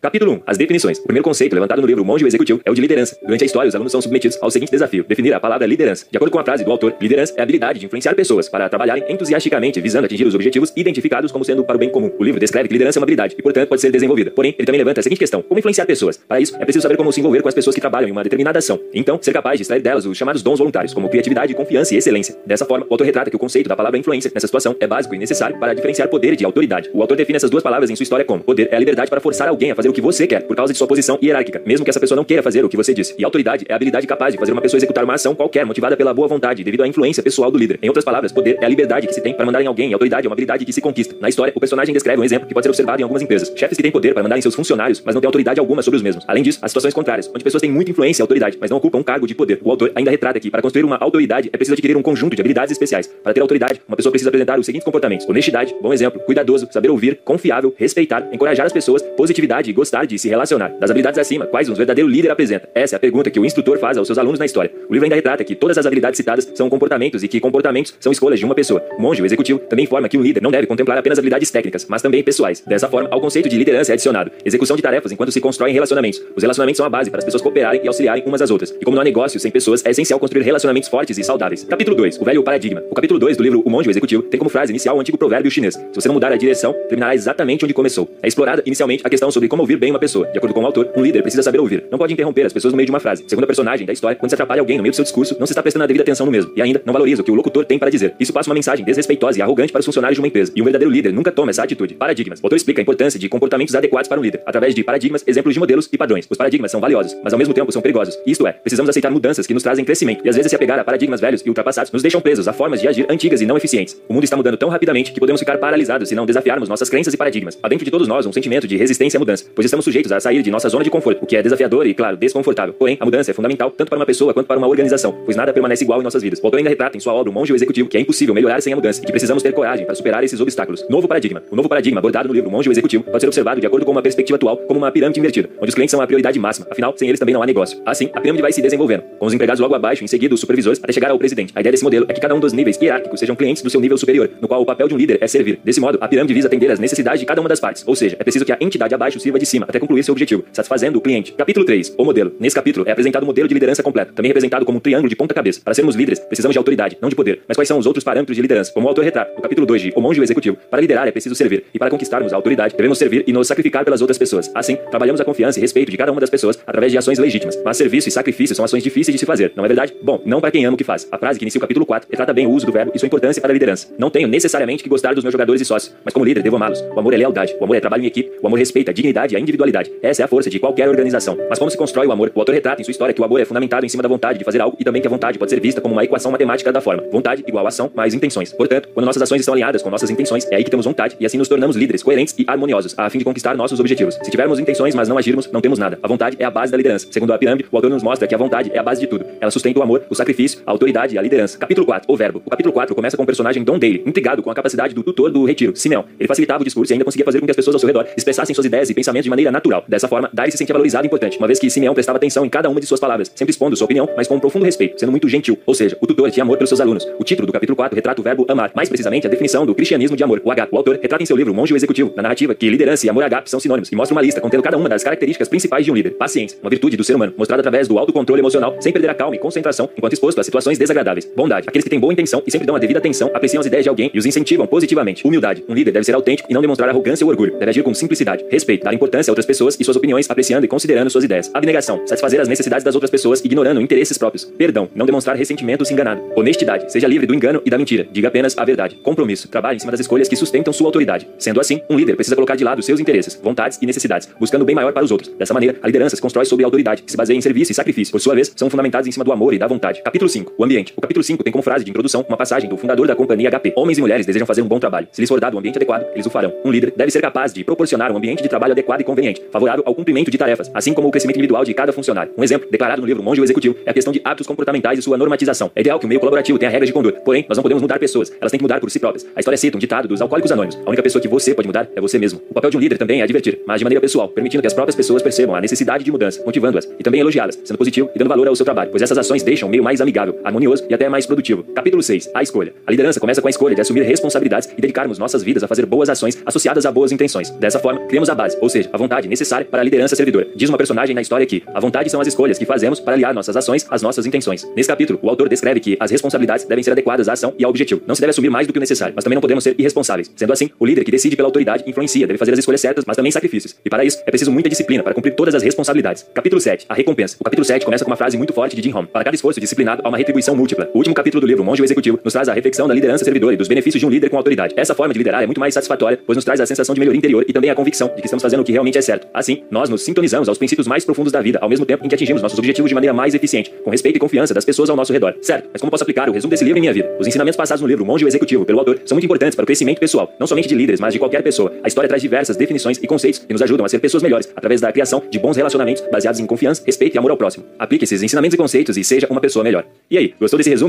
[0.00, 0.42] Capítulo 1.
[0.46, 1.00] As definições.
[1.00, 3.18] O primeiro conceito levantado no livro Monge o Executivo é o de liderança.
[3.20, 6.06] Durante a história, os alunos são submetidos ao seguinte desafio: definir a palavra liderança.
[6.08, 8.68] De acordo com a frase do autor, liderança é a habilidade de influenciar pessoas para
[8.68, 12.12] trabalharem entusiasticamente visando atingir os objetivos identificados como sendo para o bem comum.
[12.16, 14.30] O livro descreve que liderança é uma habilidade e, portanto, pode ser desenvolvida.
[14.30, 16.16] Porém, ele também levanta a seguinte questão: como influenciar pessoas?
[16.16, 18.22] Para isso, é preciso saber como se envolver com as pessoas que trabalham em uma
[18.22, 18.78] determinada ação.
[18.94, 22.36] Então, ser capaz de extrair delas os chamados dons voluntários, como criatividade, confiança e excelência.
[22.46, 25.12] Dessa forma, o autor retrata que o conceito da palavra influência nessa situação é básico
[25.12, 26.88] e necessário para diferenciar poder de autoridade.
[26.94, 29.20] O autor define essas duas palavras em sua história como: poder é a liberdade para
[29.20, 31.84] forçar alguém a fazer o que você quer, por causa de sua posição hierárquica, mesmo
[31.84, 33.14] que essa pessoa não queira fazer o que você disse.
[33.18, 35.96] E autoridade é a habilidade capaz de fazer uma pessoa executar uma ação qualquer, motivada
[35.96, 37.78] pela boa vontade, devido à influência pessoal do líder.
[37.82, 39.92] Em outras palavras, poder é a liberdade que se tem para mandar em alguém, e
[39.92, 41.14] autoridade é uma habilidade que se conquista.
[41.20, 43.52] Na história, o personagem descreve um exemplo que pode ser observado em algumas empresas.
[43.56, 45.96] Chefes que têm poder para mandar em seus funcionários, mas não têm autoridade alguma sobre
[45.96, 46.24] os mesmos.
[46.26, 48.98] Além disso, as situações contrárias, onde pessoas têm muita influência e autoridade, mas não ocupam
[48.98, 49.60] um cargo de poder.
[49.62, 52.42] O autor ainda retrata que para construir uma autoridade é preciso adquirir um conjunto de
[52.42, 53.06] habilidades especiais.
[53.22, 56.90] Para ter autoridade, uma pessoa precisa apresentar os seguintes comportamentos: honestidade, bom exemplo, cuidadoso, saber
[56.90, 60.70] ouvir, confiável, respeitar, encorajar as pessoas, positividade e gostar de se relacionar.
[60.80, 62.68] Das habilidades acima, quais um verdadeiro líder apresenta?
[62.74, 64.70] Essa é a pergunta que o instrutor faz aos seus alunos na história.
[64.88, 68.10] O livro ainda retrata que todas as habilidades citadas são comportamentos e que comportamentos são
[68.10, 68.84] escolhas de uma pessoa.
[68.98, 72.02] Monge, o executivo, também informa que um líder não deve contemplar apenas habilidades técnicas, mas
[72.02, 72.60] também pessoais.
[72.66, 76.20] Dessa forma, ao conceito de liderança é adicionado execução de tarefas enquanto se constroem relacionamentos.
[76.34, 78.70] Os relacionamentos são a base para as pessoas cooperarem e auxiliarem umas às outras.
[78.70, 81.64] E como não há negócio sem pessoas, é essencial construir relacionamentos fortes e saudáveis.
[81.64, 82.20] Capítulo 2.
[82.20, 82.82] O velho paradigma.
[82.90, 85.18] O capítulo 2 do livro O Monge, o Executivo tem como frase inicial o antigo
[85.18, 85.74] provérbio chinês.
[85.74, 88.08] Se você não mudar a direção, terminará exatamente onde começou.
[88.22, 90.26] É explorada inicialmente a questão sobre como ouvir bem uma pessoa.
[90.26, 91.84] De acordo com o autor, um líder precisa saber ouvir.
[91.90, 93.24] Não pode interromper as pessoas no meio de uma frase.
[93.26, 95.46] Segundo a personagem da história, quando se atrapalha alguém no meio do seu discurso, não
[95.46, 96.50] se está prestando a devida atenção no mesmo.
[96.56, 98.14] E ainda não valoriza o que o locutor tem para dizer.
[98.18, 100.52] Isso passa uma mensagem desrespeitosa e arrogante para os funcionários de uma empresa.
[100.56, 101.94] E um verdadeiro líder nunca toma essa atitude.
[101.94, 102.40] Paradigmas.
[102.40, 105.52] O autor explica a importância de comportamentos adequados para um líder, através de paradigmas, exemplos
[105.52, 106.26] de modelos e padrões.
[106.30, 108.18] Os paradigmas são valiosos, mas ao mesmo tempo são perigosos.
[108.26, 110.24] Isto é, precisamos aceitar mudanças que nos trazem crescimento.
[110.24, 112.80] E às vezes se apegar a paradigmas velhos e ultrapassados nos deixam presos a formas
[112.80, 114.00] de agir antigas e não eficientes.
[114.08, 117.12] O mundo está mudando tão rapidamente que podemos ficar paralisados se não desafiarmos nossas crenças
[117.12, 117.58] e paradigmas.
[117.62, 120.20] Há dentro de todos nós um sentimento de resistência à mudança, pois estamos sujeitos a
[120.20, 122.72] sair de nossa zona de conforto, o que é desafiador e, claro, desconfortável.
[122.74, 125.52] Porém, a mudança é fundamental tanto para uma pessoa quanto para uma organização, pois nada
[125.52, 126.38] permanece igual em nossas vidas.
[126.38, 128.72] O autor ainda retrata em sua obra O Monge Executivo que é impossível melhorar sem
[128.72, 130.86] a mudança e que precisamos ter coragem para superar esses obstáculos.
[130.88, 131.42] Novo paradigma.
[131.50, 134.00] O novo paradigma abordado no livro Monge Executivo pode ser observado de acordo com uma
[134.00, 136.68] perspectiva atual como uma pirâmide invertida, onde os clientes são a prioridade máxima.
[136.70, 137.82] Afinal, sem eles também não há negócio.
[137.84, 140.78] Assim, a pirâmide vai se desenvolvendo, com os empregados logo abaixo, em seguida os supervisores,
[140.80, 141.52] até chegar ao presidente.
[141.56, 143.80] A ideia desse modelo é que cada um dos níveis hierárquicos sejam clientes do seu
[143.80, 145.58] nível superior, no qual o papel de um líder é servir.
[145.64, 148.14] Desse modo, a pirâmide visa atender às necessidades de cada uma das partes, ou seja,
[148.20, 151.00] é preciso que a entidade abaixo sirva de cima até concluir seu objetivo, satisfazendo o
[151.00, 151.32] cliente.
[151.32, 151.94] Capítulo 3.
[151.98, 152.32] O modelo.
[152.38, 155.16] Nesse capítulo é apresentado o modelo de liderança completo, também representado como um triângulo de
[155.16, 155.60] ponta cabeça.
[155.64, 157.40] Para sermos líderes, precisamos de autoridade, não de poder.
[157.48, 158.72] Mas quais são os outros parâmetros de liderança?
[158.72, 161.34] Como o autor retrata, no capítulo 2 de O Monge Executivo, para liderar é preciso
[161.34, 164.50] servir, e para conquistarmos a autoridade, devemos servir e nos sacrificar pelas outras pessoas.
[164.54, 167.58] Assim, trabalhamos a confiança e respeito de cada uma das pessoas através de ações legítimas.
[167.64, 169.94] Mas serviço e sacrifício são ações difíceis de se fazer, não é verdade?
[170.02, 171.08] Bom, não para quem ama o que faz.
[171.10, 173.06] A frase que inicia o capítulo 4 retrata bem o uso do verbo e sua
[173.06, 173.88] importância para a liderança.
[173.98, 176.80] Não tenho necessariamente que gostar dos meus jogadores e sócios, mas como líder devo amá-los.
[176.94, 179.36] O amor é lealdade, o amor é trabalho em equipe, o amor respeita a dignidade
[179.38, 179.90] a individualidade.
[180.02, 181.38] Essa é a força de qualquer organização.
[181.48, 182.30] Mas como se constrói o amor?
[182.34, 184.38] O autor retrata em sua história que o amor é fundamentado em cima da vontade
[184.38, 186.72] de fazer algo e também que a vontade pode ser vista como uma equação matemática
[186.72, 187.04] da forma.
[187.10, 188.52] Vontade igual ação mais intenções.
[188.52, 191.26] Portanto, quando nossas ações estão alinhadas com nossas intenções, é aí que temos vontade e
[191.26, 194.14] assim nos tornamos líderes coerentes e harmoniosos, a fim de conquistar nossos objetivos.
[194.22, 195.98] Se tivermos intenções, mas não agirmos, não temos nada.
[196.02, 197.06] A vontade é a base da liderança.
[197.10, 199.24] Segundo a pirâmide, o autor nos mostra que a vontade é a base de tudo.
[199.40, 201.58] Ela sustenta o amor, o sacrifício, a autoridade e a liderança.
[201.58, 202.42] Capítulo 4, o verbo.
[202.44, 205.30] O capítulo 4 começa com o personagem Don Daly, intrigado com a capacidade do tutor
[205.30, 206.04] do retiro, Simeão.
[206.18, 208.06] Ele facilitava o discurso e ainda conseguia fazer com que as pessoas ao seu redor
[208.16, 209.84] expressassem suas ideias e pensamentos de maneira natural.
[209.86, 212.48] Dessa forma, Daly se sentia valorizado e importante, uma vez que Simeão prestava atenção em
[212.48, 215.10] cada uma de suas palavras, sempre expondo sua opinião, mas com um profundo respeito, sendo
[215.10, 215.58] muito gentil.
[215.66, 217.06] Ou seja, o tutor tinha amor pelos seus alunos.
[217.18, 220.16] O título do capítulo 4 retrata o verbo amar, mais precisamente a definição do cristianismo
[220.16, 220.68] de amor, o H.
[220.72, 223.24] O autor retrata em seu livro Monge o Executivo, na narrativa, que liderança e amor
[223.24, 225.94] H são sinônimos, e mostra uma lista contendo cada uma das características principais de um
[225.94, 226.10] líder.
[226.12, 229.36] Paciência, uma virtude do ser humano, mostrada através do autocontrole emocional, sem perder a calma
[229.36, 231.28] e concentração enquanto exposto a situações desagradáveis.
[231.36, 233.84] Bondade, aqueles que têm boa intenção e sempre dão a devida atenção, apreciam as ideias
[233.84, 235.26] de alguém e os incentivam positivamente.
[235.26, 237.58] Humildade, um líder deve ser autêntico e não demonstrar arrogância ou orgulho.
[237.58, 238.44] Deve agir com simplicidade.
[238.48, 241.50] Respeito, dar importância a outras pessoas e suas opiniões, apreciando e considerando suas ideias.
[241.54, 244.44] Abnegação, satisfazer as necessidades das outras pessoas, ignorando interesses próprios.
[244.44, 246.22] Perdão, não demonstrar ressentimento se enganado.
[246.36, 248.06] Honestidade, seja livre do engano e da mentira.
[248.10, 248.96] Diga apenas a verdade.
[248.96, 251.26] Compromisso, trabalhe em cima das escolhas que sustentam sua autoridade.
[251.38, 254.64] Sendo assim, um líder precisa colocar de lado seus interesses, vontades e necessidades, buscando o
[254.64, 255.30] bem maior para os outros.
[255.38, 257.74] Dessa maneira, a liderança se constrói sobre a autoridade, que se baseia em serviço e
[257.74, 258.12] sacrifício.
[258.12, 260.02] Por sua vez, são fundamentados em cima do amor e da vontade.
[260.02, 260.54] Capítulo 5.
[260.56, 260.92] O ambiente.
[260.96, 263.72] O capítulo 5 tem como frase de introdução uma passagem do fundador da companhia HP.
[263.76, 265.08] Homens e mulheres desejam fazer um bom trabalho.
[265.12, 266.52] Se lhes for dado um ambiente adequado, eles o farão.
[266.64, 269.82] Um líder deve ser capaz de proporcionar um ambiente de trabalho adequado e conveniente, favorável
[269.86, 272.32] ao cumprimento de tarefas, assim como o crescimento individual de cada funcionário.
[272.36, 275.02] Um exemplo, declarado no livro Monge o Executivo, é a questão de hábitos comportamentais e
[275.02, 275.70] sua normatização.
[275.74, 277.98] É ideal que o meio colaborativo tenha regras de conduta, porém, nós não podemos mudar
[277.98, 279.26] pessoas, elas têm que mudar por si próprias.
[279.34, 280.76] A história cita um ditado dos alcoólicos anônimos.
[280.84, 282.40] A única pessoa que você pode mudar é você mesmo.
[282.50, 284.74] O papel de um líder também é advertir, mas de maneira pessoal, permitindo que as
[284.74, 288.28] próprias pessoas percebam a necessidade de mudança, motivando-as e também elogiá-las, sendo positivo e dando
[288.28, 291.08] valor ao seu trabalho, pois essas ações deixam o meio mais amigável, harmonioso e até
[291.08, 291.62] mais produtivo.
[291.74, 292.30] Capítulo 6.
[292.34, 292.72] A escolha.
[292.86, 295.86] A liderança começa com a escolha de assumir responsabilidades e dedicarmos nossas vidas a fazer
[295.86, 297.50] boas ações associadas a boas intenções.
[297.50, 300.46] Dessa forma, criamos a base, ou seja, a vontade necessária para a liderança servidora.
[300.54, 303.34] Diz uma personagem na história que a vontade são as escolhas que fazemos para aliar
[303.34, 304.66] nossas ações às nossas intenções.
[304.76, 307.70] Nesse capítulo, o autor descreve que as responsabilidades devem ser adequadas à ação e ao
[307.70, 308.02] objetivo.
[308.06, 310.30] Não se deve assumir mais do que o necessário, mas também não podemos ser irresponsáveis.
[310.34, 313.16] Sendo assim, o líder que decide pela autoridade influencia, deve fazer as escolhas certas, mas
[313.16, 313.76] também sacrifícios.
[313.84, 316.26] E para isso, é preciso muita disciplina para cumprir todas as responsabilidades.
[316.34, 316.86] Capítulo 7.
[316.88, 317.36] A recompensa.
[317.40, 319.08] O capítulo 7 começa com uma frase muito forte de Jim Home.
[319.08, 320.88] Para cada esforço disciplinado, há uma retribuição múltipla.
[320.94, 323.54] O último capítulo do livro Monge o Executivo nos traz a reflexão da liderança servidora
[323.54, 324.74] e dos benefícios de um líder com autoridade.
[324.76, 327.18] Essa forma de liderar é muito mais satisfatória, pois nos traz a sensação de melhoria
[327.18, 329.26] interior e também a convicção de que estamos fazendo o que realmente é certo.
[329.34, 332.14] Assim, nós nos sintonizamos aos princípios mais profundos da vida, ao mesmo tempo em que
[332.14, 335.12] atingimos nossos objetivos de maneira mais eficiente, com respeito e confiança das pessoas ao nosso
[335.12, 335.34] redor.
[335.42, 337.10] Certo, mas como posso aplicar o resumo desse livro em minha vida?
[337.18, 339.66] Os ensinamentos passados no livro Monge o Executivo, pelo autor, são muito importantes para o
[339.66, 341.72] crescimento pessoal, não somente de líderes, mas de qualquer pessoa.
[341.82, 344.80] A história traz diversas definições e conceitos que nos ajudam a ser pessoas melhores através
[344.80, 347.64] da criação de bons relacionamentos baseados em confiança, respeito e amor ao próximo.
[347.78, 349.84] Aplique esses ensinamentos e conceitos e seja uma pessoa melhor.
[350.10, 350.86] E aí, gostou desse resumo?